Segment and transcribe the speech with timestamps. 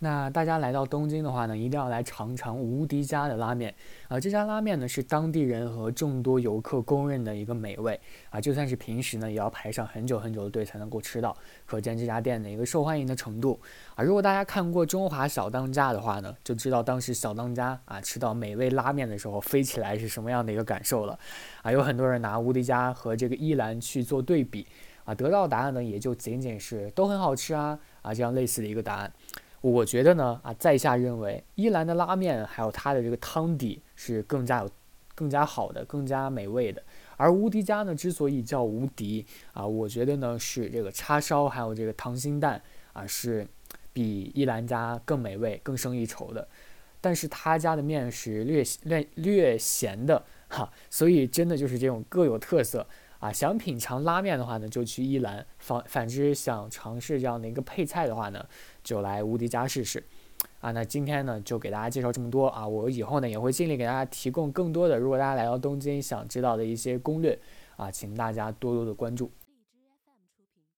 [0.00, 3.74] 那大家来到东京的话呢，一定要来尝尝无敌家的拉面
[4.06, 4.20] 啊！
[4.20, 7.98] 这家拉面呢是当地人和众多游客公认的一个美味
[8.30, 13.58] 啊，就算是平时呢也要排上很久很久的队才能够吃到，可见这家店的一个受欢迎的程度
[13.96, 14.04] 啊！
[14.04, 21.18] 如果大家看过《中华小当家》的话呢，就知道当时小当家啊吃到美味拉面的时候飞起来是什么样的一个感受了
[21.62, 21.72] 啊！
[21.72, 24.64] 有很多人拿无敌家和这个一兰去做对比
[25.04, 29.12] 啊，得到的答案呢也就仅仅是都很好吃啊啊这样类似的一个答案。
[29.60, 34.70] 我觉得呢，啊，在下认为伊兰的拉面还有它的这个汤底是更加有、
[35.14, 36.82] 更加好的、更加美味的。
[37.16, 42.62] 而无敌家呢，之所以叫无敌啊，我觉得呢是这个叉烧还有这个溏心蛋
[42.92, 43.46] 啊是
[43.92, 46.46] 比伊兰家更美味、更胜一筹的。
[47.00, 52.86] 但是他家的面是略略略咸的哈，所以真的就是这种各有特色。
[53.18, 58.44] 啊，想品尝拉面的话呢，就去一兰；反反之，想尝试这样的一个配菜的话呢，
[58.84, 60.02] 就来无敌家试试。
[60.60, 67.38] 啊，那今天呢，就给大家介绍这么多啊，我以后呢也会尽力给大家提供更多的，如果大家来到东京想知道的一些攻略
[67.76, 69.30] 啊，请大家多多的关注。